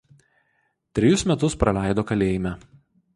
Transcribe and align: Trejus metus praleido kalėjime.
Trejus 0.99 1.23
metus 1.31 1.57
praleido 1.65 2.07
kalėjime. 2.13 2.55